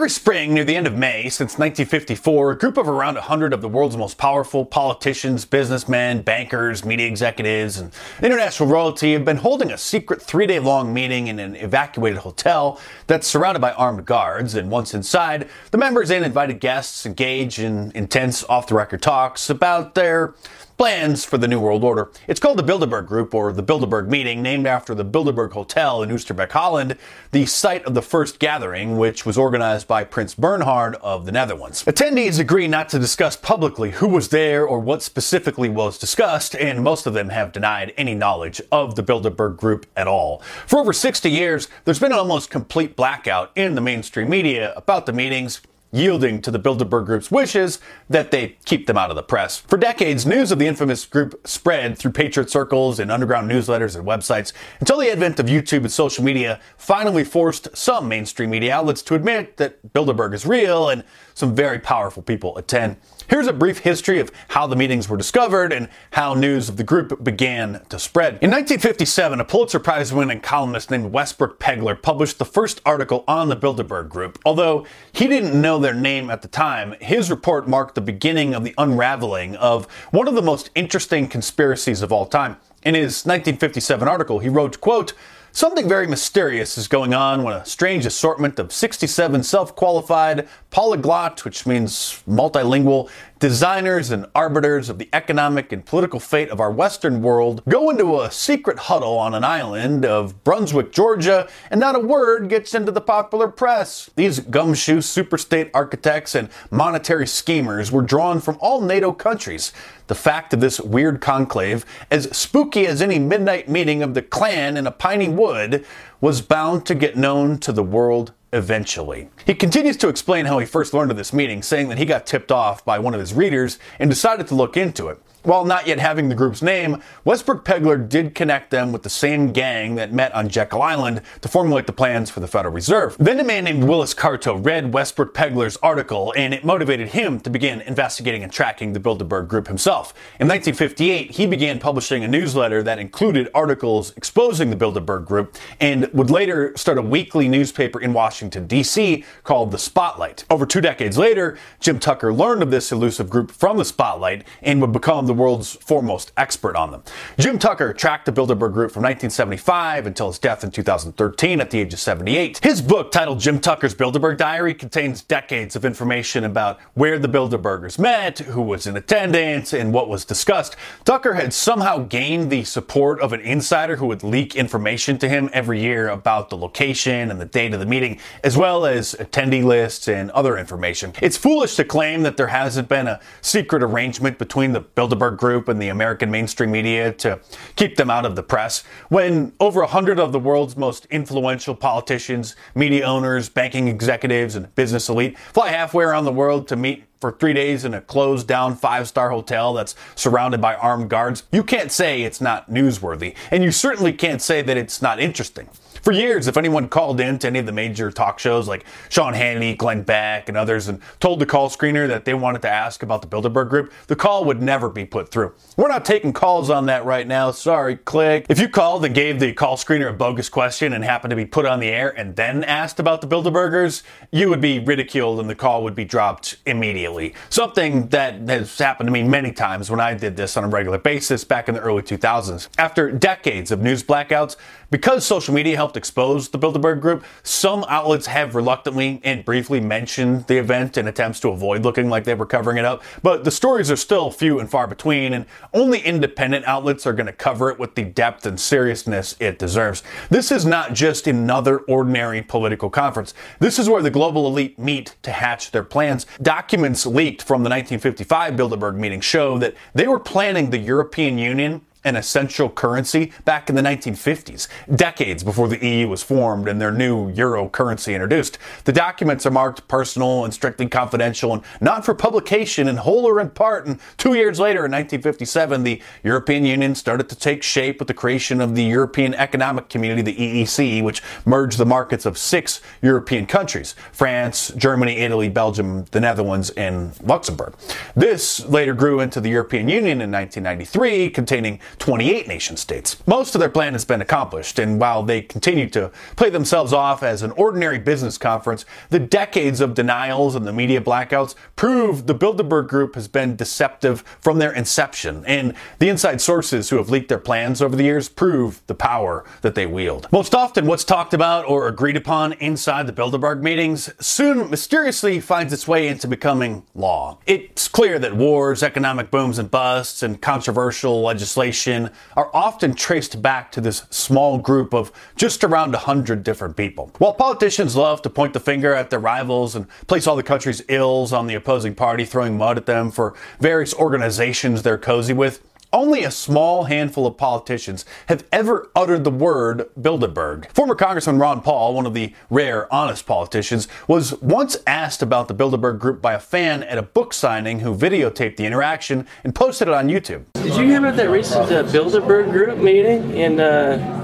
[0.00, 3.60] Every spring, near the end of May, since 1954, a group of around 100 of
[3.60, 7.92] the world's most powerful politicians, businessmen, bankers, media executives, and
[8.22, 12.80] international royalty have been holding a secret three day long meeting in an evacuated hotel
[13.08, 14.54] that's surrounded by armed guards.
[14.54, 19.50] And once inside, the members and invited guests engage in intense off the record talks
[19.50, 20.34] about their
[20.80, 22.10] plans for the New World Order.
[22.26, 26.08] It's called the Bilderberg Group or the Bilderberg Meeting, named after the Bilderberg Hotel in
[26.08, 26.96] Oosterbeek, Holland,
[27.32, 31.84] the site of the first gathering, which was organized by Prince Bernhard of the Netherlands.
[31.84, 36.82] Attendees agree not to discuss publicly who was there or what specifically was discussed, and
[36.82, 40.40] most of them have denied any knowledge of the Bilderberg Group at all.
[40.66, 45.04] For over 60 years, there's been an almost complete blackout in the mainstream media about
[45.04, 45.60] the meetings
[45.92, 49.58] yielding to the Bilderberg Group's wishes that they keep them out of the press.
[49.58, 54.06] For decades, news of the infamous group spread through patriot circles and underground newsletters and
[54.06, 59.02] websites until the advent of YouTube and social media finally forced some mainstream media outlets
[59.02, 61.04] to admit that Bilderberg is real and
[61.34, 62.96] some very powerful people attend.
[63.28, 66.82] Here's a brief history of how the meetings were discovered and how news of the
[66.82, 68.34] group began to spread.
[68.42, 73.48] In 1957, a Pulitzer Prize winning columnist named Westbrook Pegler published the first article on
[73.48, 74.40] the Bilderberg Group.
[74.44, 78.64] Although he didn't know their name at the time, his report marked the beginning of
[78.64, 82.56] the unraveling of one of the most interesting conspiracies of all time.
[82.82, 85.12] In his 1957 article, he wrote, quote,
[85.52, 91.44] Something very mysterious is going on when a strange assortment of 67 self qualified, polyglot,
[91.44, 97.22] which means multilingual, designers and arbiters of the economic and political fate of our Western
[97.22, 102.00] world go into a secret huddle on an island of Brunswick, Georgia, and not a
[102.00, 104.10] word gets into the popular press.
[104.14, 109.72] These gumshoe superstate architects and monetary schemers were drawn from all NATO countries.
[110.08, 114.76] The fact of this weird conclave, as spooky as any midnight meeting of the Klan
[114.76, 115.86] in a piney wood,
[116.20, 119.28] was bound to get known to the world eventually.
[119.46, 122.26] He continues to explain how he first learned of this meeting, saying that he got
[122.26, 125.20] tipped off by one of his readers and decided to look into it.
[125.42, 129.52] While not yet having the group's name, Westbrook Pegler did connect them with the same
[129.52, 133.16] gang that met on Jekyll Island to formulate the plans for the Federal Reserve.
[133.18, 137.48] Then a man named Willis Carto read Westbrook Pegler's article and it motivated him to
[137.48, 140.12] begin investigating and tracking the Bilderberg Group himself.
[140.38, 146.12] In 1958, he began publishing a newsletter that included articles exposing the Bilderberg Group and
[146.12, 149.24] would later start a weekly newspaper in Washington, D.C.
[149.42, 150.44] called The Spotlight.
[150.50, 154.82] Over two decades later, Jim Tucker learned of this elusive group from The Spotlight and
[154.82, 157.04] would become the world's foremost expert on them.
[157.38, 161.78] Jim Tucker tracked the Bilderberg Group from 1975 until his death in 2013 at the
[161.78, 162.58] age of 78.
[162.64, 167.96] His book, titled Jim Tucker's Bilderberg Diary, contains decades of information about where the Bilderbergers
[167.96, 170.74] met, who was in attendance, and what was discussed.
[171.04, 175.48] Tucker had somehow gained the support of an insider who would leak information to him
[175.52, 179.62] every year about the location and the date of the meeting, as well as attendee
[179.62, 181.12] lists and other information.
[181.22, 185.36] It's foolish to claim that there hasn't been a secret arrangement between the Bilderberg Bilderberg
[185.36, 187.40] Group and the American mainstream media to
[187.76, 188.82] keep them out of the press.
[189.08, 194.74] When over a hundred of the world's most influential politicians, media owners, banking executives, and
[194.74, 198.48] business elite fly halfway around the world to meet for three days in a closed
[198.48, 203.34] down five star hotel that's surrounded by armed guards, you can't say it's not newsworthy.
[203.50, 205.68] And you certainly can't say that it's not interesting.
[206.02, 209.34] For years, if anyone called in to any of the major talk shows like Sean
[209.34, 213.02] Hannity, Glenn Beck, and others and told the call screener that they wanted to ask
[213.02, 215.52] about the Bilderberg Group, the call would never be put through.
[215.76, 217.50] We're not taking calls on that right now.
[217.50, 218.46] Sorry, click.
[218.48, 221.44] If you called and gave the call screener a bogus question and happened to be
[221.44, 225.50] put on the air and then asked about the Bilderbergers, you would be ridiculed and
[225.50, 227.34] the call would be dropped immediately.
[227.50, 230.98] Something that has happened to me many times when I did this on a regular
[230.98, 232.68] basis back in the early 2000s.
[232.78, 234.56] After decades of news blackouts,
[234.90, 240.46] because social media helped expose the Bilderberg Group, some outlets have reluctantly and briefly mentioned
[240.46, 243.02] the event in attempts to avoid looking like they were covering it up.
[243.22, 247.26] But the stories are still few and far between, and only independent outlets are going
[247.26, 250.02] to cover it with the depth and seriousness it deserves.
[250.28, 253.34] This is not just another ordinary political conference.
[253.58, 256.26] This is where the global elite meet to hatch their plans.
[256.42, 261.82] Documents leaked from the 1955 Bilderberg meeting show that they were planning the European Union
[262.04, 266.92] an essential currency back in the 1950s, decades before the EU was formed and their
[266.92, 268.58] new euro currency introduced.
[268.84, 273.40] The documents are marked personal and strictly confidential and not for publication in whole or
[273.40, 273.86] in part.
[273.86, 278.14] And two years later, in 1957, the European Union started to take shape with the
[278.14, 283.46] creation of the European Economic Community, the EEC, which merged the markets of six European
[283.46, 287.74] countries France, Germany, Italy, Belgium, the Netherlands, and Luxembourg.
[288.16, 293.22] This later grew into the European Union in 1993, containing 28 nation states.
[293.26, 297.22] Most of their plan has been accomplished, and while they continue to play themselves off
[297.22, 302.34] as an ordinary business conference, the decades of denials and the media blackouts prove the
[302.34, 307.28] Bilderberg Group has been deceptive from their inception, and the inside sources who have leaked
[307.28, 310.26] their plans over the years prove the power that they wield.
[310.32, 315.72] Most often, what's talked about or agreed upon inside the Bilderberg meetings soon mysteriously finds
[315.72, 317.38] its way into becoming law.
[317.46, 323.72] It's clear that wars, economic booms and busts, and controversial legislation are often traced back
[323.72, 327.10] to this small group of just around 100 different people.
[327.18, 330.82] While politicians love to point the finger at their rivals and place all the country's
[330.88, 335.62] ills on the opposing party, throwing mud at them for various organizations they're cozy with,
[335.92, 340.70] only a small handful of politicians have ever uttered the word Bilderberg.
[340.72, 345.54] Former Congressman Ron Paul, one of the rare honest politicians, was once asked about the
[345.54, 349.88] Bilderberg group by a fan at a book signing who videotaped the interaction and posted
[349.88, 350.44] it on YouTube.
[350.54, 354.19] Did you hear about that recent uh, Bilderberg group meeting in, uh,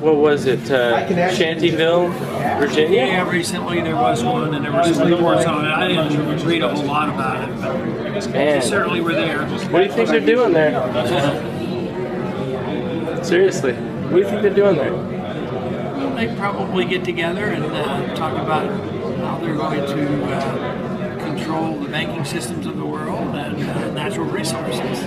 [0.00, 2.10] what was it, uh, Shantyville,
[2.58, 3.04] Virginia?
[3.06, 5.70] Yeah, recently there was one, and there were some reports on it.
[5.70, 9.46] I didn't read a whole lot about it, but they Man, certainly were there.
[9.46, 10.72] what do you think they're doing there?
[13.22, 14.92] Seriously, what do you think they're doing there?
[16.14, 18.66] They probably get together and uh, talk about
[19.18, 24.26] how they're going to uh, control the banking systems of the world and uh, natural
[24.26, 25.04] resources.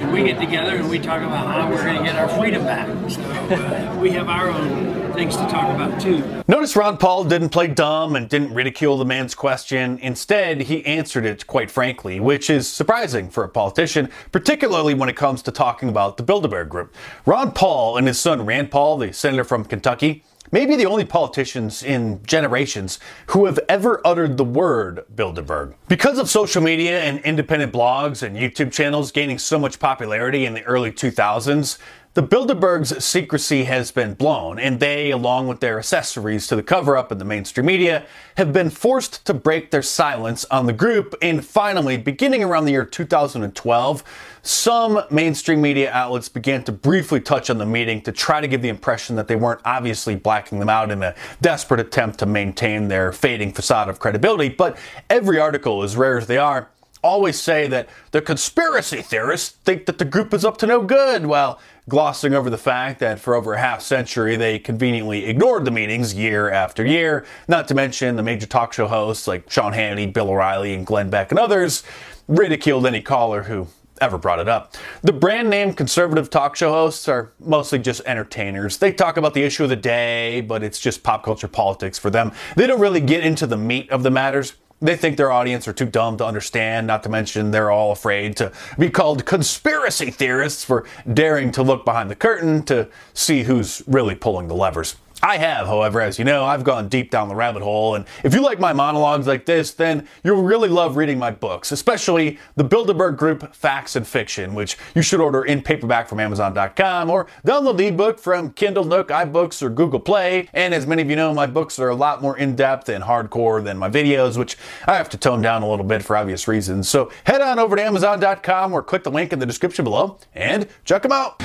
[0.00, 2.64] And we get together and we talk about how we're going to get our freedom
[2.64, 2.86] back.
[3.10, 6.42] So uh, we have our own things to talk about too.
[6.46, 9.98] Notice Ron Paul didn't play dumb and didn't ridicule the man's question.
[10.00, 15.16] Instead, he answered it quite frankly, which is surprising for a politician, particularly when it
[15.16, 16.94] comes to talking about the Bilderberg Group.
[17.24, 20.22] Ron Paul and his son Rand Paul, the senator from Kentucky,
[20.52, 22.98] may be the only politicians in generations
[23.28, 25.74] who have ever uttered the word Bilderberg.
[25.88, 30.54] Because of social media and independent blogs and YouTube channels gaining so much popularity in
[30.54, 31.78] the early 2000s,
[32.16, 36.96] the Bilderberg's secrecy has been blown, and they, along with their accessories to the cover
[36.96, 38.06] up in the mainstream media,
[38.38, 41.14] have been forced to break their silence on the group.
[41.20, 44.02] And finally, beginning around the year 2012,
[44.40, 48.62] some mainstream media outlets began to briefly touch on the meeting to try to give
[48.62, 52.88] the impression that they weren't obviously blacking them out in a desperate attempt to maintain
[52.88, 54.48] their fading facade of credibility.
[54.48, 54.78] But
[55.10, 56.70] every article, as rare as they are,
[57.06, 61.24] always say that the conspiracy theorists think that the group is up to no good,
[61.26, 61.58] while
[61.88, 66.12] glossing over the fact that for over a half century they conveniently ignored the meetings
[66.12, 70.28] year after year, not to mention the major talk show hosts like Sean Hannity, Bill
[70.28, 71.84] O'Reilly, and Glenn Beck and others
[72.28, 73.68] ridiculed any caller who
[74.00, 74.74] ever brought it up.
[75.02, 78.76] The brand name conservative talk show hosts are mostly just entertainers.
[78.76, 82.10] They talk about the issue of the day, but it's just pop culture politics for
[82.10, 82.32] them.
[82.56, 84.54] They don't really get into the meat of the matters.
[84.80, 88.36] They think their audience are too dumb to understand, not to mention they're all afraid
[88.36, 93.82] to be called conspiracy theorists for daring to look behind the curtain to see who's
[93.86, 94.96] really pulling the levers.
[95.26, 98.32] I have, however, as you know, I've gone deep down the rabbit hole, and if
[98.32, 102.64] you like my monologues like this, then you'll really love reading my books, especially the
[102.64, 107.76] Bilderberg Group Facts and Fiction, which you should order in paperback from Amazon.com or download
[107.76, 110.48] the ebook from Kindle, Nook, iBooks, or Google Play.
[110.52, 113.02] And as many of you know, my books are a lot more in depth and
[113.02, 114.56] hardcore than my videos, which
[114.86, 116.88] I have to tone down a little bit for obvious reasons.
[116.88, 120.68] So head on over to Amazon.com or click the link in the description below and
[120.84, 121.42] check them out.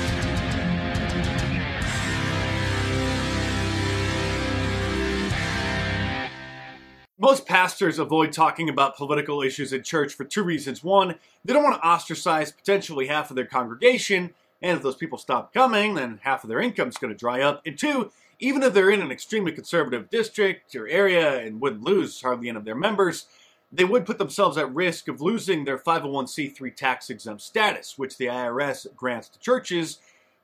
[7.21, 10.83] Most pastors avoid talking about political issues in church for two reasons.
[10.83, 15.19] One, they don't want to ostracize potentially half of their congregation, and if those people
[15.19, 17.61] stop coming, then half of their income is going to dry up.
[17.63, 22.19] And two, even if they're in an extremely conservative district or area and wouldn't lose
[22.19, 23.27] hardly any of their members,
[23.71, 28.25] they would put themselves at risk of losing their 501c3 tax exempt status, which the
[28.25, 29.99] IRS grants to churches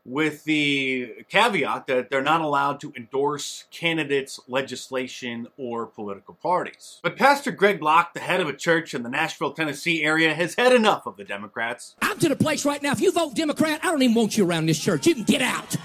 [0.07, 6.99] with the caveat that they're not allowed to endorse candidates, legislation, or political parties.
[7.03, 10.55] But Pastor Greg Locke, the head of a church in the Nashville, Tennessee area, has
[10.55, 11.95] had enough of the Democrats.
[12.01, 12.93] I'm to the place right now.
[12.93, 15.05] If you vote Democrat, I don't even want you around this church.
[15.05, 15.75] You can get out.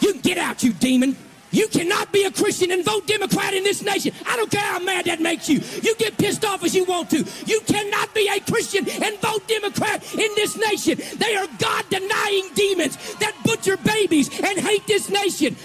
[0.00, 1.16] You can get out, you demon.
[1.50, 4.12] You cannot be a Christian and vote Democrat in this nation.
[4.26, 5.60] I don't care how mad that makes you.
[5.82, 7.24] You get pissed off as you want to.
[7.46, 10.98] You cannot be a Christian and vote Democrat in this nation.
[11.16, 15.56] They are God denying demons that butcher babies and hate this nation.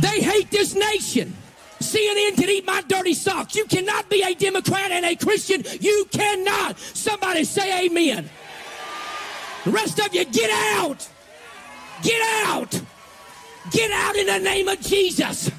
[0.00, 1.36] They hate this nation.
[1.80, 3.54] CNN can eat my dirty socks.
[3.54, 5.62] You cannot be a Democrat and a Christian.
[5.80, 6.78] You cannot.
[6.78, 8.30] Somebody say amen.
[9.64, 11.08] The rest of you, get out.
[12.02, 12.80] Get out.
[13.70, 15.50] Get out in the name of Jesus.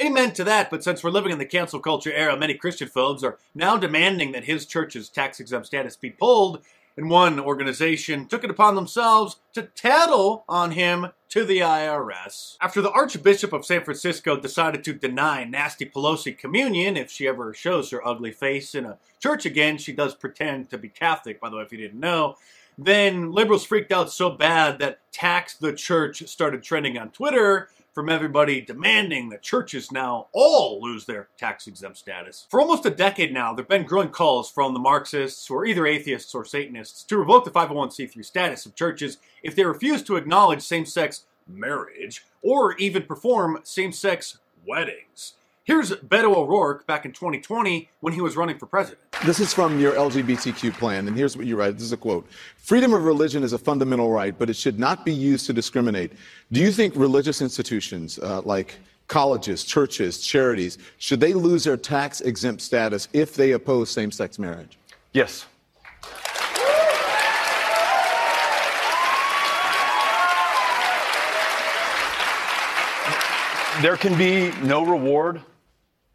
[0.00, 3.22] Amen to that, but since we're living in the cancel culture era, many Christian phobes
[3.22, 6.62] are now demanding that his church's tax exempt status be pulled
[6.96, 12.56] and one organization took it upon themselves to tattle on him to the IRS.
[12.60, 17.54] After the Archbishop of San Francisco decided to deny Nasty Pelosi communion if she ever
[17.54, 21.48] shows her ugly face in a church again, she does pretend to be Catholic, by
[21.48, 22.36] the way, if you didn't know.
[22.82, 28.08] Then liberals freaked out so bad that Tax the Church started trending on Twitter from
[28.08, 32.46] everybody demanding that churches now all lose their tax exempt status.
[32.48, 35.66] For almost a decade now, there have been growing calls from the Marxists, who are
[35.66, 40.16] either atheists or Satanists, to revoke the 501c3 status of churches if they refuse to
[40.16, 45.34] acknowledge same sex marriage or even perform same sex weddings.
[45.64, 49.00] Here's Beto O'Rourke back in 2020 when he was running for president.
[49.24, 51.74] This is from your LGBTQ plan, and here's what you write.
[51.74, 52.26] This is a quote
[52.56, 56.12] Freedom of religion is a fundamental right, but it should not be used to discriminate.
[56.50, 62.22] Do you think religious institutions uh, like colleges, churches, charities, should they lose their tax
[62.22, 64.78] exempt status if they oppose same sex marriage?
[65.12, 65.46] Yes.
[73.80, 75.40] There can be no reward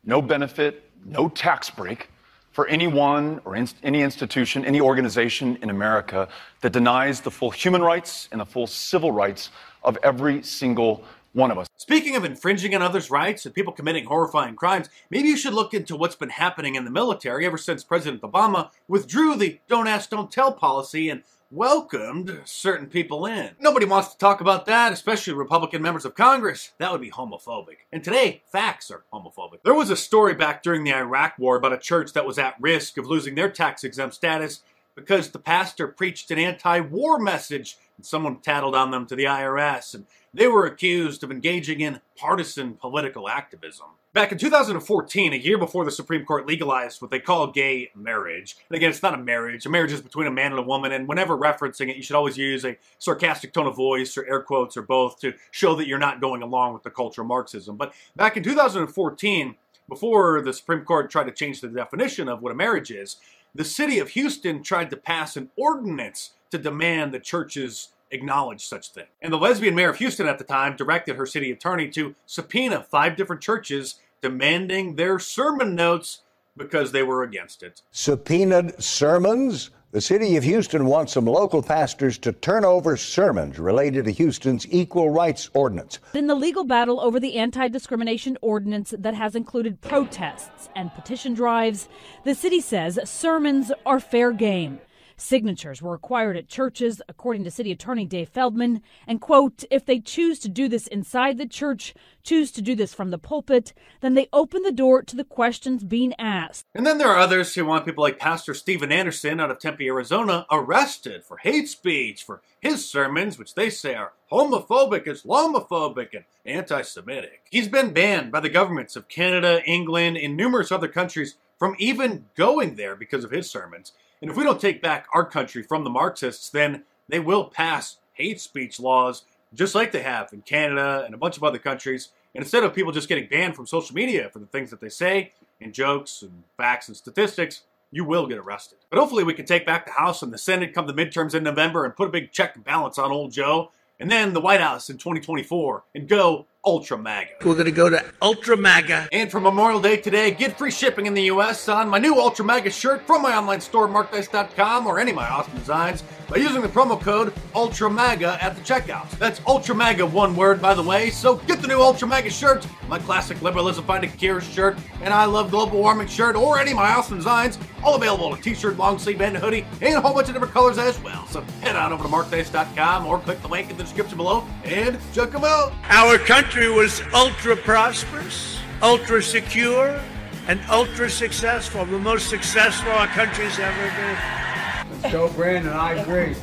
[0.06, 2.10] no benefit, no tax break
[2.52, 6.28] for anyone or in, any institution, any organization in America
[6.62, 9.50] that denies the full human rights and the full civil rights
[9.84, 11.04] of every single
[11.34, 11.68] one of us.
[11.76, 15.74] Speaking of infringing on others' rights and people committing horrifying crimes, maybe you should look
[15.74, 20.10] into what's been happening in the military ever since President Obama withdrew the don't ask,
[20.10, 23.52] don't tell policy and welcomed certain people in.
[23.60, 26.72] Nobody wants to talk about that, especially Republican members of Congress.
[26.80, 27.78] That would be homophobic.
[27.92, 29.60] And today, facts are homophobic.
[29.64, 32.56] There was a story back during the Iraq War about a church that was at
[32.60, 34.62] risk of losing their tax exempt status
[34.96, 39.26] because the pastor preached an anti war message and someone tattled on them to the
[39.26, 39.94] IRS.
[39.94, 43.88] And they were accused of engaging in partisan political activism.
[44.14, 48.56] Back in 2014, a year before the Supreme Court legalized what they call gay marriage,
[48.70, 49.66] and again, it's not a marriage.
[49.66, 52.16] A marriage is between a man and a woman, and whenever referencing it, you should
[52.16, 55.88] always use a sarcastic tone of voice or air quotes or both to show that
[55.88, 57.76] you're not going along with the culture of Marxism.
[57.76, 59.56] But back in 2014,
[59.90, 63.18] before the Supreme Court tried to change the definition of what a marriage is,
[63.56, 68.90] the city of Houston tried to pass an ordinance to demand that churches acknowledge such
[68.90, 69.06] thing.
[69.22, 72.84] And the lesbian mayor of Houston at the time directed her city attorney to subpoena
[72.84, 76.22] five different churches demanding their sermon notes
[76.58, 77.82] because they were against it.
[77.92, 79.72] Subpoenaed sermons?
[79.96, 84.68] The city of Houston wants some local pastors to turn over sermons related to Houston's
[84.70, 86.00] equal rights ordinance.
[86.14, 91.34] In the legal battle over the anti discrimination ordinance that has included protests and petition
[91.34, 91.88] drives,
[92.26, 94.82] the city says sermons are fair game.
[95.18, 98.82] Signatures were required at churches, according to City Attorney Dave Feldman.
[99.08, 101.94] And, quote, if they choose to do this inside the church,
[102.24, 105.84] choose to do this from the pulpit, then they open the door to the questions
[105.84, 106.66] being asked.
[106.76, 109.88] And then there are others who want people like Pastor Steven Anderson out of Tempe,
[109.88, 116.26] Arizona, arrested for hate speech for his sermons, which they say are homophobic, Islamophobic, and
[116.46, 117.44] anti Semitic.
[117.50, 122.26] He's been banned by the governments of Canada, England, and numerous other countries from even
[122.36, 123.94] going there because of his sermons.
[124.22, 127.98] And if we don't take back our country from the Marxists, then they will pass
[128.14, 132.10] hate speech laws just like they have in Canada and a bunch of other countries.
[132.34, 134.90] And instead of people just getting banned from social media for the things that they
[134.90, 135.32] say
[135.62, 138.80] and jokes and facts and statistics, you will get arrested.
[138.90, 141.44] But hopefully we can take back the House and the Senate come the midterms in
[141.44, 144.62] November and put a big check and balance on old Joe and then the White
[144.62, 147.32] House in 2024 and go Ultra MAGA.
[147.44, 149.10] We're going to go to Ultra MAGA.
[149.12, 151.70] And for Memorial Day today, get free shipping in the U.S.
[151.70, 155.28] on my new Ultra MAGA shirt from my online store, markdice.com, or any of my
[155.28, 159.10] awesome designs by using the promo code Ultra MAGA at the checkout.
[159.12, 161.12] That's Ultra MAGA, one word, by the way.
[161.12, 165.26] So get the new Ultra MAGA shirt, my classic liberalism fighting cure shirt, and I
[165.26, 168.78] love global warming shirt, or any of my awesome designs, all available in a t-shirt,
[168.78, 171.28] long sleeve, and hoodie, and a whole bunch of different colors as well.
[171.28, 174.98] So head on over to markdice.com or click the link in the description below and
[175.14, 175.74] check them out.
[175.90, 180.00] Our country was ultra prosperous, ultra secure,
[180.48, 181.84] and ultra successful.
[181.86, 185.12] The most successful our country's ever been.
[185.12, 186.34] Joe Brandon, I agree.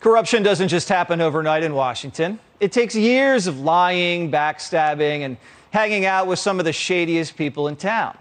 [0.00, 2.40] Corruption doesn't just happen overnight in Washington.
[2.58, 5.36] It takes years of lying, backstabbing, and
[5.70, 8.18] hanging out with some of the shadiest people in town.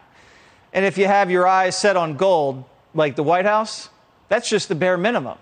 [0.71, 3.89] And if you have your eyes set on gold, like the White House,
[4.33, 5.37] that's just the bare minimum.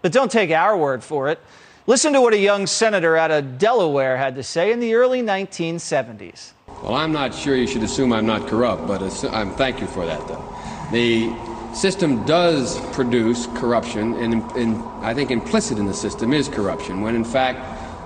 [0.00, 1.38] But don't take our word for it.
[1.86, 5.20] Listen to what a young senator out of Delaware had to say in the early
[5.20, 6.52] 1970s.
[6.82, 10.06] Well, I'm not sure you should assume I'm not corrupt, but I'm thank you for
[10.06, 10.42] that, though.
[10.90, 11.36] The
[11.74, 17.16] system does produce corruption, and, and I think implicit in the system is corruption, when
[17.16, 17.58] in fact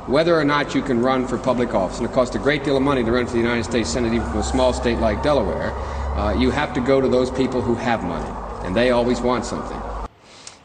[0.08, 2.76] whether or not you can run for public office, and it costs a great deal
[2.76, 5.22] of money to run for the United States Senate, even from a small state like
[5.22, 5.70] Delaware,
[6.18, 9.44] uh, you have to go to those people who have money, and they always want
[9.44, 9.80] something.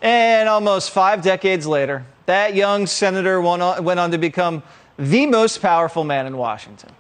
[0.04, 4.62] And almost five decades later, that young senator went on, to become
[5.00, 6.92] the most powerful man in Washington.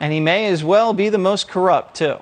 [0.00, 2.16] And he may as well be the most corrupt, too.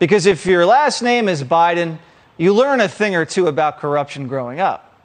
[0.00, 1.98] Because if your last name is Biden,
[2.36, 5.00] you learn a thing or two about corruption growing up,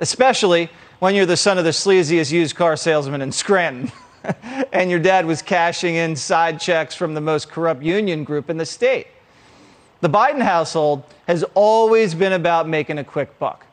[0.00, 3.92] especially when you're the son of the sleaziest used car salesman in Scranton.
[4.72, 8.56] and your dad was cashing in side checks from the most corrupt union group in
[8.56, 9.06] the state.
[10.02, 13.64] The Biden household has always been about making a quick buck.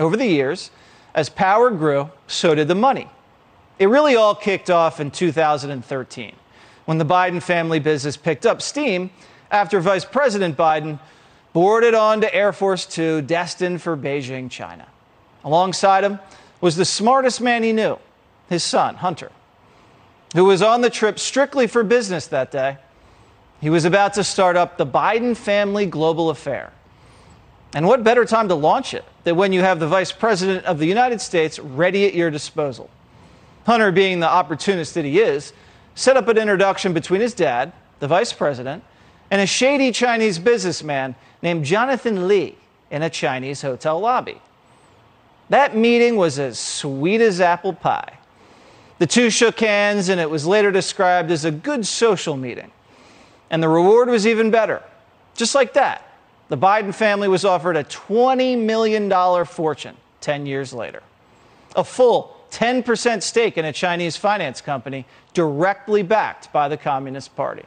[0.00, 0.72] Over the years,
[1.14, 3.08] as power grew, so did the money.
[3.78, 6.32] It really all kicked off in 2013
[6.86, 9.10] when the Biden family business picked up steam
[9.52, 10.98] after Vice President Biden
[11.52, 14.88] boarded on to Air Force Two destined for Beijing, China.
[15.44, 16.18] Alongside him
[16.60, 17.96] was the smartest man he knew,
[18.48, 19.30] his son, Hunter,
[20.34, 22.76] who was on the trip strictly for business that day.
[23.60, 26.72] He was about to start up the Biden family global affair.
[27.74, 30.78] And what better time to launch it than when you have the Vice President of
[30.78, 32.90] the United States ready at your disposal?
[33.66, 35.52] Hunter, being the opportunist that he is,
[35.94, 38.82] set up an introduction between his dad, the Vice President,
[39.30, 42.56] and a shady Chinese businessman named Jonathan Li
[42.90, 44.40] in a Chinese hotel lobby.
[45.50, 48.18] That meeting was as sweet as apple pie.
[48.98, 52.70] The two shook hands, and it was later described as a good social meeting.
[53.50, 54.82] And the reward was even better.
[55.34, 56.06] Just like that,
[56.48, 61.02] the Biden family was offered a $20 million fortune 10 years later.
[61.76, 67.64] A full 10% stake in a Chinese finance company directly backed by the Communist Party.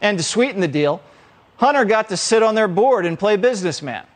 [0.00, 1.02] And to sweeten the deal,
[1.56, 4.06] Hunter got to sit on their board and play businessman.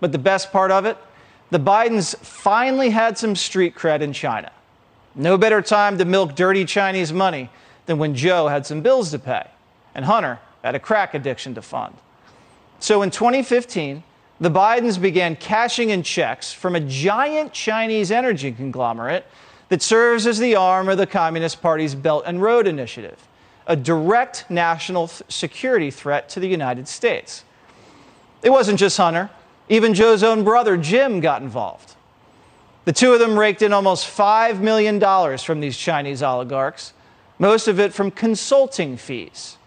[0.00, 0.96] But the best part of it,
[1.50, 4.52] the Bidens finally had some street cred in China.
[5.14, 7.50] No better time to milk dirty Chinese money
[7.86, 9.48] than when Joe had some bills to pay
[9.94, 11.94] and Hunter had a crack addiction to fund.
[12.80, 14.02] So in 2015,
[14.40, 19.26] the Bidens began cashing in checks from a giant Chinese energy conglomerate
[19.68, 23.18] that serves as the arm of the Communist Party's Belt and Road Initiative
[23.68, 27.44] a direct national security threat to the United States.
[28.42, 29.30] It wasn't just Hunter,
[29.68, 31.94] even Joe's own brother, Jim, got involved.
[32.86, 34.98] The two of them raked in almost $5 million
[35.38, 36.94] from these Chinese oligarchs,
[37.38, 39.57] most of it from consulting fees.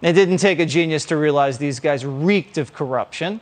[0.00, 3.40] It didn't take a genius to realize these guys reeked of corruption.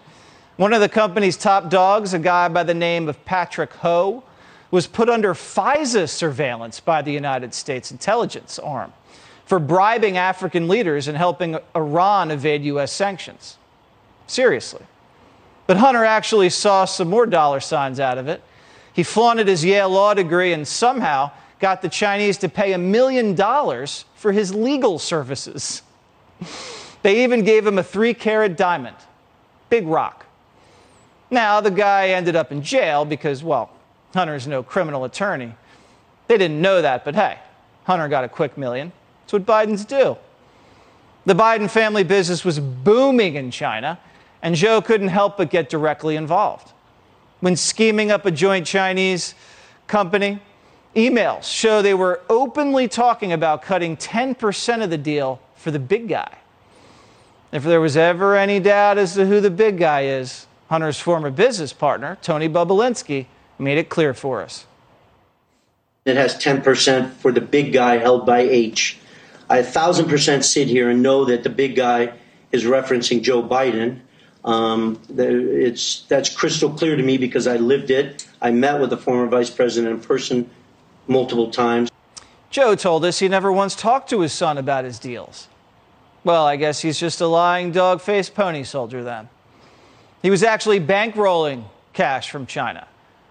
[0.57, 4.25] One of the company's top dogs, a guy by the name of Patrick Ho,
[4.71, 8.93] was put under FISA surveillance by the United States intelligence arm
[9.45, 12.91] for bribing African leaders and helping Iran evade U.S.
[12.91, 13.59] sanctions.
[14.27, 14.83] Seriously.
[15.67, 18.43] But Hunter actually saw some more dollar signs out of it.
[18.93, 23.35] He flaunted his Yale law degree and somehow got the Chinese to pay a million
[23.35, 25.83] dollars for his legal services.
[27.03, 28.97] They even gave him a three carat diamond,
[29.71, 30.27] big rock.
[31.31, 33.71] Now, the guy ended up in jail because, well,
[34.15, 35.55] Hunter's no criminal attorney.
[36.29, 37.39] They didn't know that, but hey,
[37.85, 38.93] Hunter got a quick million.
[39.23, 40.17] That's what Biden's do.
[41.25, 43.99] The Biden family business was booming in China,
[44.43, 46.73] and Joe couldn't help but get directly involved.
[47.41, 49.35] When scheming up a joint Chinese
[49.87, 50.41] company,
[50.95, 56.07] emails show they were openly talking about cutting 10% of the deal for the big
[56.07, 56.33] guy.
[57.51, 61.29] If there was ever any doubt as to who the big guy is, Hunter's former
[61.29, 63.27] business partner, Tony Bobulinski,
[63.59, 64.65] made it clear for us.
[66.05, 68.99] It has 10% for the big guy held by H.
[69.51, 72.13] I thousand percent sit here and know that the big guy
[72.53, 74.03] is referencing Joe Biden.
[74.45, 78.25] Um, it's that's crystal clear to me because I lived it.
[78.41, 80.49] I met with the former vice president in person
[81.09, 81.91] multiple times.
[82.51, 85.49] Joe told us he never once talked to his son about his deals.
[86.27, 89.29] Well, I guess he's just a lying dog faced pony soldier then.
[90.23, 91.63] He was actually bankrolling
[91.93, 92.89] cash from China,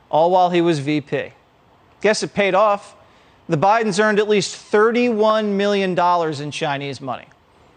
[0.10, 1.34] all while he was VP.
[2.00, 2.96] Guess it paid off
[3.50, 6.00] the Bidens earned at least $31 million
[6.42, 7.26] in Chinese money.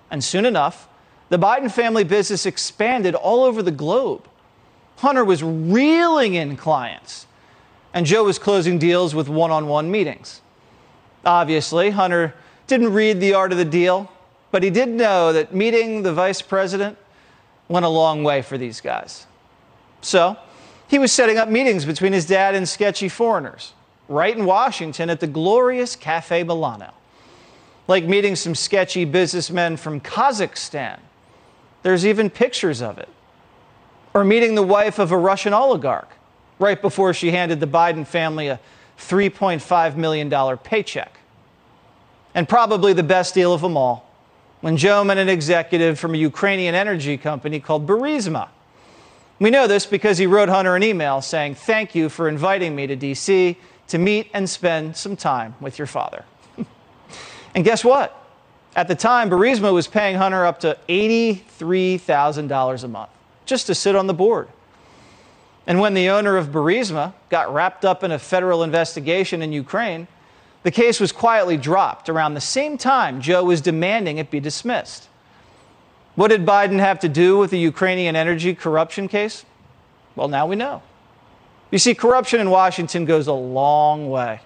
[0.08, 0.88] And soon enough,
[1.30, 4.28] the Biden family business expanded all over the globe.
[4.98, 7.26] Hunter was reeling in clients,
[7.92, 10.42] and Joe was closing deals with one on one meetings.
[11.24, 12.34] Obviously, Hunter
[12.68, 14.12] didn't read the art of the deal,
[14.50, 16.96] but he did know that meeting the vice president
[17.68, 19.26] went a long way for these guys.
[20.00, 20.36] So,
[20.88, 23.74] he was setting up meetings between his dad and sketchy foreigners
[24.08, 26.92] right in Washington at the glorious Cafe Milano.
[27.86, 30.98] Like meeting some sketchy businessmen from Kazakhstan.
[31.82, 33.08] There's even pictures of it.
[34.14, 36.10] Or meeting the wife of a Russian oligarch
[36.58, 38.58] right before she handed the Biden family a
[38.98, 41.18] $3.5 million paycheck.
[42.34, 44.07] And probably the best deal of them all
[44.60, 48.48] when Joe met an executive from a Ukrainian energy company called Burisma.
[49.38, 52.86] We know this because he wrote Hunter an email saying, Thank you for inviting me
[52.88, 53.56] to DC
[53.88, 56.24] to meet and spend some time with your father.
[57.54, 58.14] and guess what?
[58.74, 63.10] At the time, Burisma was paying Hunter up to $83,000 a month
[63.46, 64.48] just to sit on the board.
[65.66, 70.08] And when the owner of Burisma got wrapped up in a federal investigation in Ukraine,
[70.68, 75.08] the case was quietly dropped around the same time Joe was demanding it be dismissed.
[76.14, 79.46] What did Biden have to do with the Ukrainian energy corruption case?
[80.14, 80.82] Well, now we know.
[81.70, 84.40] You see, corruption in Washington goes a long way.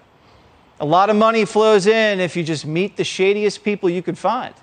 [0.79, 4.17] A lot of money flows in if you just meet the shadiest people you could
[4.17, 4.53] find.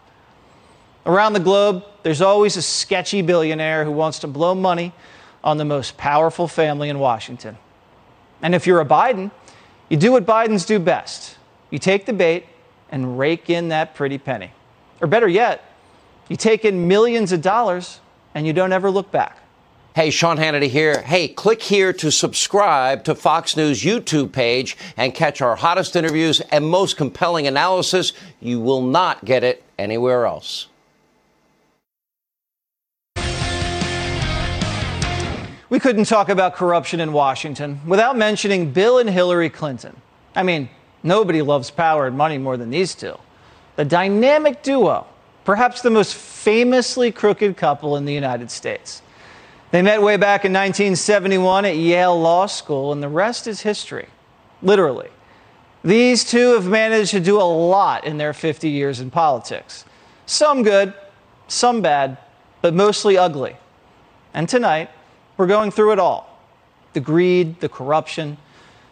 [1.05, 4.95] Around the globe, there's always a sketchy billionaire who wants to blow money
[5.45, 7.59] on the most powerful family in Washington.
[8.41, 9.31] And if you're a Biden,
[9.91, 11.37] you do what Bidens do best
[11.71, 12.47] you take the bait
[12.91, 14.53] and rake in that pretty penny.
[15.01, 15.65] Or better yet,
[16.29, 18.01] you take in millions of dollars
[18.35, 19.39] and you don't ever look back.
[19.95, 21.03] Hey, Sean Hannity here.
[21.03, 26.41] Hey, click here to subscribe to Fox News YouTube page and catch our hottest interviews
[26.53, 28.13] and most compelling analysis.
[28.41, 30.69] You will not get it anywhere else.
[35.69, 39.97] We couldn't talk about corruption in Washington without mentioning Bill and Hillary Clinton.
[40.35, 40.69] I mean,
[41.03, 43.17] nobody loves power and money more than these two.
[43.77, 45.07] The dynamic duo,
[45.45, 49.03] perhaps the most famously crooked couple in the United States.
[49.71, 54.09] They met way back in 1971 at Yale Law School, and the rest is history,
[54.63, 55.09] literally.
[55.83, 59.85] These two have managed to do a lot in their 50 years in politics.
[60.27, 60.93] Some good,
[61.49, 62.19] some bad,
[62.61, 63.57] but mostly ugly.
[64.35, 64.91] And tonight,
[65.37, 66.29] we're going through it all
[66.93, 68.37] the greed, the corruption,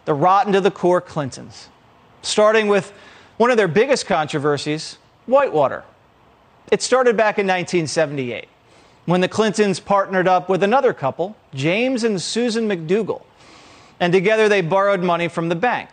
[0.05, 1.67] the rotten to the core Clintons.
[2.21, 2.91] Starting with
[3.37, 5.83] one of their biggest controversies Whitewater.
[6.71, 8.47] It started back in 1978
[9.05, 13.23] when the Clintons partnered up with another couple, James and Susan McDougal.
[13.99, 15.89] And together they borrowed money from the bank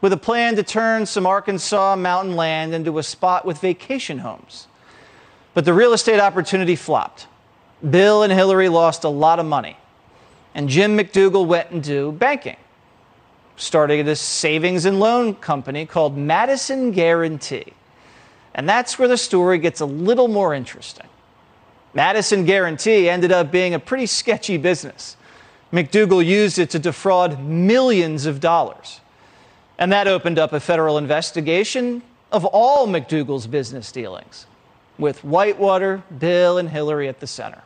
[0.00, 4.68] with a plan to turn some Arkansas mountain land into a spot with vacation homes.
[5.54, 7.26] But the real estate opportunity flopped.
[7.88, 9.76] Bill and Hillary lost a lot of money.
[10.54, 12.56] And Jim McDougal went into banking,
[13.58, 17.74] starting a savings and loan company called Madison Guaranty.
[18.54, 21.06] And that's where the story gets a little more interesting.
[21.92, 25.16] Madison Guaranty ended up being a pretty sketchy business.
[25.72, 29.00] McDougal used it to defraud millions of dollars.
[29.78, 34.46] And that opened up a federal investigation of all McDougal's business dealings,
[34.98, 37.62] with Whitewater, Bill, and Hillary at the center.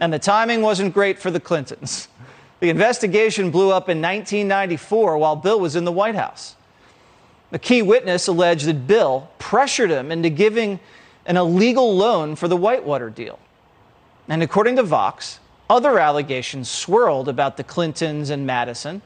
[0.00, 2.08] And the timing wasn't great for the Clintons.
[2.60, 6.56] The investigation blew up in 1994 while Bill was in the White House.
[7.52, 10.80] A key witness alleged that Bill pressured him into giving
[11.26, 13.38] an illegal loan for the Whitewater deal.
[14.28, 19.02] And according to Vox, other allegations swirled about the Clintons and Madison,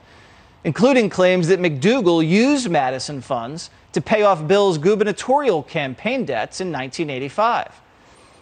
[0.64, 6.68] including claims that McDougal used Madison funds to pay off Bill's gubernatorial campaign debts in
[6.68, 7.80] 1985,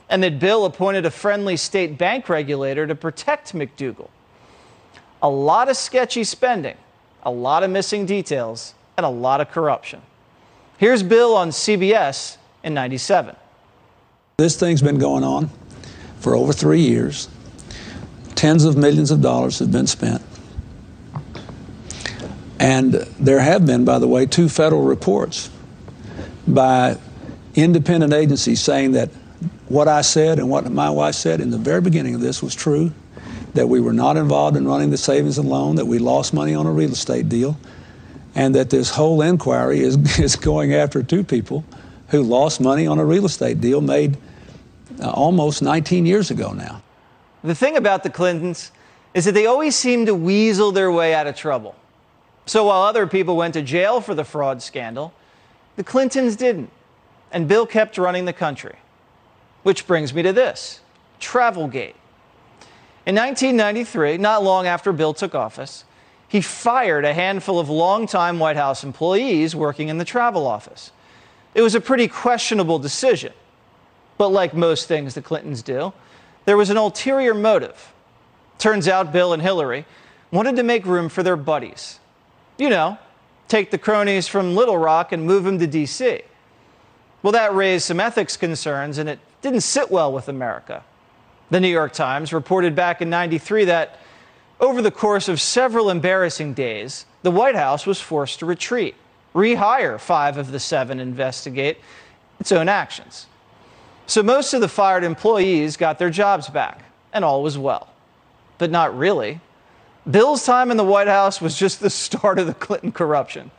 [0.09, 4.09] and that Bill appointed a friendly state bank regulator to protect McDougal.
[5.23, 6.77] A lot of sketchy spending,
[7.23, 10.03] a lot of missing details, and a lot of corruption.
[10.79, 13.35] Here's Bill on CBS in 97.
[14.39, 15.51] This thing's been going on
[16.21, 17.29] for over three years.
[18.35, 20.23] Tens of millions of dollars have been spent.
[22.59, 25.51] And there have been, by the way, two federal reports
[26.47, 26.99] by
[27.55, 29.11] independent agencies saying that
[29.69, 32.55] what I said and what my wife said in the very beginning of this was
[32.55, 32.93] true,
[33.57, 36.55] that we were not involved in running the savings and loan, that we lost money
[36.55, 37.59] on a real estate deal,
[38.35, 41.65] and that this whole inquiry is, is going after two people
[42.09, 44.17] who lost money on a real estate deal made
[45.01, 46.83] uh, almost 19 years ago now.
[47.43, 48.71] The thing about the Clintons
[49.15, 51.75] is that they always seem to weasel their way out of trouble.
[52.45, 55.13] So while other people went to jail for the fraud scandal,
[55.77, 56.71] the Clintons didn't.
[57.33, 58.77] And Bill kept running the country.
[59.63, 60.81] Which brings me to this
[61.21, 61.95] Travelgate.
[63.07, 65.85] In 1993, not long after Bill took office,
[66.27, 70.91] he fired a handful of longtime White House employees working in the travel office.
[71.55, 73.33] It was a pretty questionable decision.
[74.19, 75.93] But like most things the Clintons do,
[76.47, 77.93] there was an ulterior motive.
[78.59, 79.85] Turns out Bill and Hillary
[80.33, 82.01] wanted to make room for their buddies.
[82.59, 82.99] You know,
[83.47, 86.23] take the cronies from Little Rock and move them to D.C.
[87.23, 90.83] Well, that raised some ethics concerns, and it didn't sit well with America.
[91.51, 94.01] The New York Times reported back in 93 that
[94.59, 98.95] over the course of several embarrassing days, the White House was forced to retreat,
[99.35, 101.79] rehire five of the seven, investigate
[102.41, 103.27] its own actions.
[104.07, 107.89] So most of the fired employees got their jobs back, and all was well.
[108.59, 109.41] But not really.
[110.09, 113.51] Bill's time in the White House was just the start of the Clinton corruption.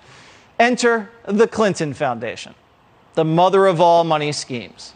[0.59, 2.55] Enter the Clinton Foundation,
[3.13, 4.93] the mother of all money schemes.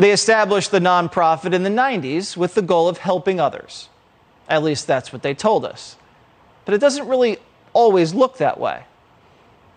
[0.00, 3.90] They established the nonprofit in the 90s with the goal of helping others.
[4.48, 5.96] At least that's what they told us.
[6.64, 7.36] But it doesn't really
[7.74, 8.84] always look that way.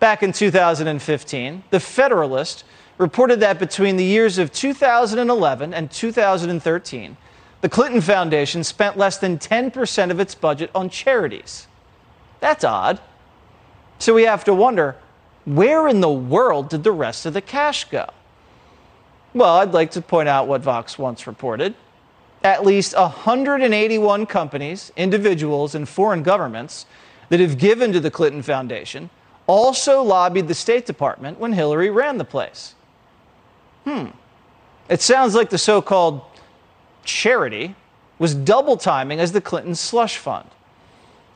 [0.00, 2.64] Back in 2015, The Federalist
[2.96, 7.16] reported that between the years of 2011 and 2013,
[7.60, 11.66] the Clinton Foundation spent less than 10% of its budget on charities.
[12.40, 12.98] That's odd.
[13.98, 14.96] So we have to wonder
[15.44, 18.08] where in the world did the rest of the cash go?
[19.34, 21.74] Well, I'd like to point out what Vox once reported.
[22.44, 26.86] At least 181 companies, individuals, and foreign governments
[27.30, 29.10] that have given to the Clinton Foundation
[29.46, 32.74] also lobbied the State Department when Hillary ran the place.
[33.84, 34.06] Hmm.
[34.88, 36.22] It sounds like the so called
[37.04, 37.74] charity
[38.18, 40.48] was double timing as the Clinton slush fund.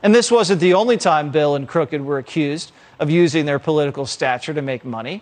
[0.01, 4.05] And this wasn't the only time Bill and Crooked were accused of using their political
[4.05, 5.21] stature to make money.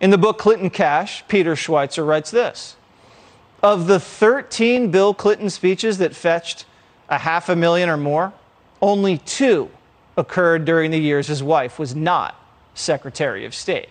[0.00, 2.76] In the book Clinton Cash, Peter Schweizer writes this
[3.62, 6.66] Of the 13 Bill Clinton speeches that fetched
[7.08, 8.32] a half a million or more,
[8.82, 9.70] only two
[10.16, 12.34] occurred during the years his wife was not
[12.74, 13.88] Secretary of State.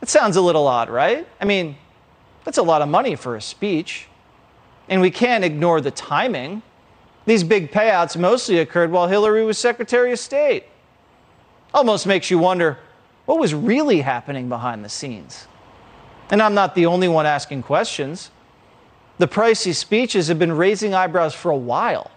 [0.00, 1.26] It sounds a little odd, right?
[1.40, 1.76] I mean,
[2.44, 4.06] that's a lot of money for a speech.
[4.88, 6.62] And we can't ignore the timing.
[7.26, 10.64] These big payouts mostly occurred while Hillary was Secretary of State.
[11.74, 12.78] Almost makes you wonder
[13.28, 15.46] what was really happening behind the scenes?
[16.30, 18.30] And I'm not the only one asking questions.
[19.18, 22.10] The pricey speeches have been raising eyebrows for a while.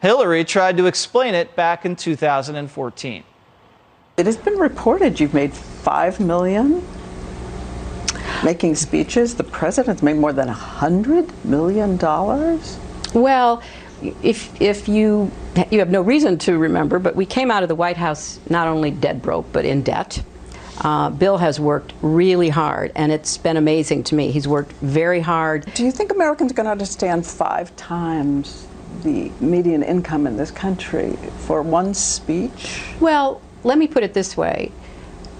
[0.00, 3.24] Hillary tried to explain it back in 2014.
[4.16, 6.86] It has been reported you've made 5 million
[8.44, 9.34] making speeches.
[9.34, 12.78] The president's made more than 100 million dollars.
[13.14, 13.64] Well,
[14.22, 15.32] if if you
[15.70, 18.68] you have no reason to remember, but we came out of the White House not
[18.68, 20.22] only dead broke but in debt.
[20.80, 24.30] Uh, Bill has worked really hard, and it's been amazing to me.
[24.30, 25.66] He's worked very hard.
[25.74, 28.66] Do you think Americans are going to understand five times
[29.02, 32.82] the median income in this country for one speech?
[33.00, 34.70] Well, let me put it this way.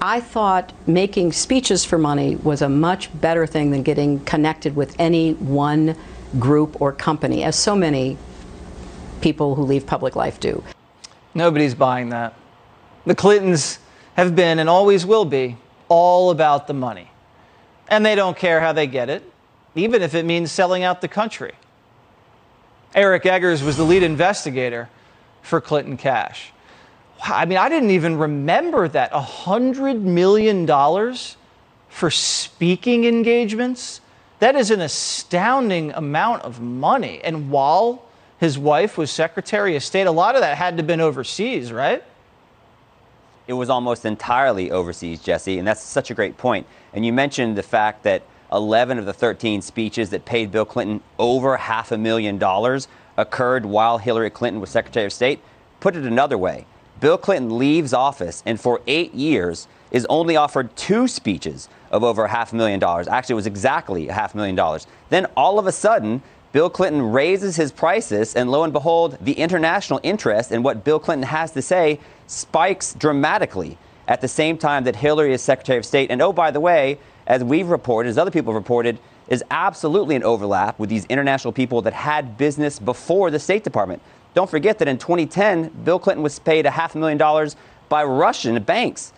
[0.01, 4.95] I thought making speeches for money was a much better thing than getting connected with
[4.99, 5.97] any one
[6.39, 8.19] group or company, as so many
[9.21, 10.63] people who leave public life do.
[11.35, 12.35] Nobody's buying that.
[13.07, 13.79] The Clintons
[14.15, 15.57] have been and always will be
[15.89, 17.11] all about the money.
[17.89, 19.23] And they don't care how they get it,
[19.75, 21.53] even if it means selling out the country.
[22.95, 24.89] Eric Eggers was the lead investigator
[25.43, 26.53] for Clinton Cash.
[27.23, 30.67] I mean, I didn't even remember that $100 million
[31.89, 34.01] for speaking engagements.
[34.39, 37.21] That is an astounding amount of money.
[37.25, 38.05] And while
[38.39, 40.07] his wife was Secretary of State.
[40.07, 42.03] A lot of that had to have been overseas, right?
[43.47, 46.67] It was almost entirely overseas, Jesse, and that's such a great point.
[46.93, 48.23] And you mentioned the fact that
[48.53, 53.67] 11 of the 13 speeches that paid Bill Clinton over half a million dollars occurred
[53.67, 55.41] while Hillary Clinton was Secretary of State.
[55.81, 56.67] Put it another way
[57.01, 62.27] Bill Clinton leaves office and for eight years is only offered two speeches of over
[62.27, 63.09] half a million dollars.
[63.09, 64.87] Actually, it was exactly a half a million dollars.
[65.09, 69.35] Then all of a sudden, Bill Clinton raises his prices, and lo and behold, the
[69.35, 74.85] international interest in what Bill Clinton has to say spikes dramatically at the same time
[74.85, 76.11] that Hillary is Secretary of State.
[76.11, 80.17] And oh, by the way, as we've reported, as other people have reported, is absolutely
[80.17, 84.01] an overlap with these international people that had business before the State Department.
[84.33, 87.57] Don't forget that in 2010, Bill Clinton was paid a half a million dollars
[87.91, 89.13] by Russian banks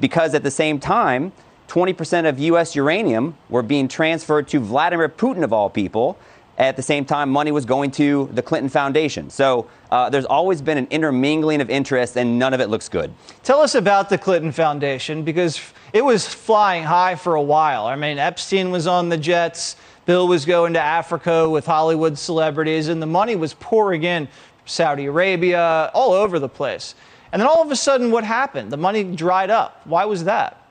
[0.00, 1.30] because at the same time,
[1.68, 2.74] 20% of U.S.
[2.74, 6.18] uranium were being transferred to Vladimir Putin, of all people.
[6.58, 9.30] At the same time, money was going to the Clinton Foundation.
[9.30, 13.12] So uh, there's always been an intermingling of interests, and none of it looks good.
[13.42, 15.60] Tell us about the Clinton Foundation because
[15.92, 17.86] it was flying high for a while.
[17.86, 22.88] I mean, Epstein was on the jets, Bill was going to Africa with Hollywood celebrities,
[22.88, 24.28] and the money was pouring in
[24.66, 26.94] Saudi Arabia, all over the place.
[27.32, 28.70] And then all of a sudden, what happened?
[28.70, 29.80] The money dried up.
[29.86, 30.61] Why was that?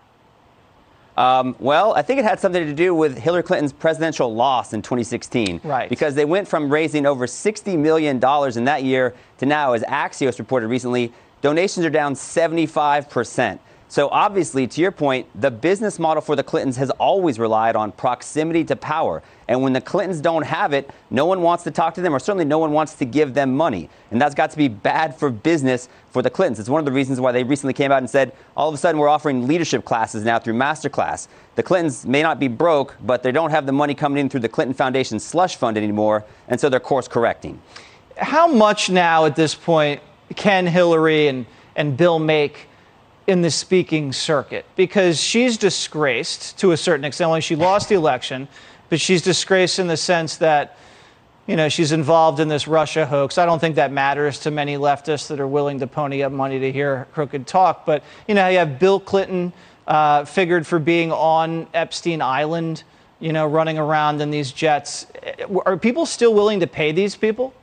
[1.18, 4.82] Um, well, I think it had something to do with Hillary Clinton's presidential loss in
[4.82, 5.62] 2016.
[5.64, 5.90] Right.
[5.90, 10.40] Because they went from raising over $60 million in that year to now, as Axios
[10.40, 13.60] reported recently, donations are down 75%.
[13.92, 17.92] So obviously, to your point, the business model for the Clintons has always relied on
[17.92, 19.22] proximity to power.
[19.50, 22.20] And when the Clintons don't have it, no one wants to talk to them, or
[22.20, 23.90] certainly no one wants to give them money.
[24.10, 26.58] And that's got to be bad for business for the Clintons.
[26.58, 28.78] It's one of the reasons why they recently came out and said, all of a
[28.78, 31.28] sudden, we're offering leadership classes now through Masterclass.
[31.56, 34.40] The Clintons may not be broke, but they don't have the money coming in through
[34.40, 37.62] the Clinton Foundation slush fund anymore, and so they're course correcting.
[38.16, 40.00] How much now at this point
[40.38, 42.70] can Hillary and, and Bill make
[43.32, 44.66] in the speaking circuit?
[44.76, 47.30] Because she's disgraced to a certain extent.
[47.30, 48.48] Only she lost the election,
[48.90, 50.78] but she's disgraced in the sense that
[51.48, 53.38] you know, she's involved in this Russia hoax.
[53.38, 56.60] I don't think that matters to many leftists that are willing to pony up money
[56.60, 57.86] to hear crooked talk.
[57.86, 59.52] But, you know, you have Bill Clinton
[59.88, 62.84] uh, figured for being on Epstein Island,
[63.20, 65.08] you know, running around in these jets.
[65.66, 67.54] Are people still willing to pay these people?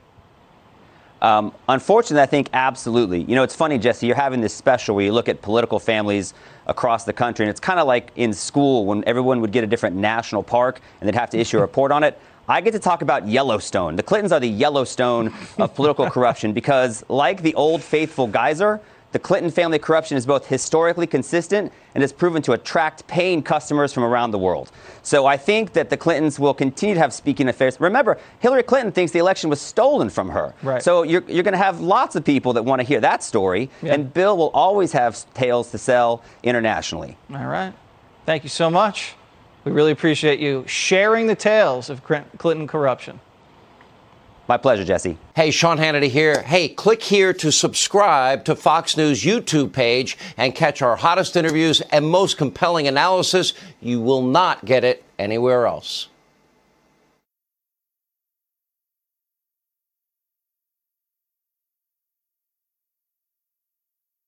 [1.21, 3.21] Um, unfortunately, I think absolutely.
[3.23, 6.33] You know, it's funny, Jesse, you're having this special where you look at political families
[6.67, 9.67] across the country, and it's kind of like in school when everyone would get a
[9.67, 12.19] different national park and they'd have to issue a report on it.
[12.47, 13.95] I get to talk about Yellowstone.
[13.95, 19.19] The Clintons are the Yellowstone of political corruption because, like the old faithful geyser, the
[19.19, 24.03] Clinton family corruption is both historically consistent and has proven to attract paying customers from
[24.03, 24.71] around the world.
[25.01, 27.79] So I think that the Clintons will continue to have speaking affairs.
[27.79, 30.53] Remember, Hillary Clinton thinks the election was stolen from her.
[30.61, 30.83] Right.
[30.83, 33.71] So you're, you're going to have lots of people that want to hear that story,
[33.81, 33.93] Yeah.
[33.95, 37.17] and Bill will always have tales to sell internationally.
[37.33, 37.73] All right.
[38.27, 39.15] Thank you so much.
[39.65, 43.19] We really appreciate you sharing the tales of Clinton corruption.
[44.49, 45.15] My pleasure, Jesse.
[45.35, 46.41] Hey, Sean Hannity here.
[46.41, 51.81] Hey, click here to subscribe to Fox News YouTube page and catch our hottest interviews
[51.91, 53.53] and most compelling analysis.
[53.79, 56.07] You will not get it anywhere else.